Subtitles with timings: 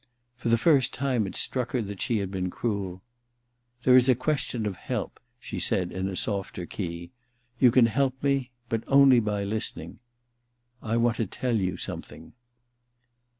[0.35, 3.03] For the first time it struck her that she had been cruel.
[3.41, 7.85] * There is a question of help,' she said in a softer key;* you can
[7.85, 9.99] help me; but only by listening....
[10.81, 12.33] I want to tell you something.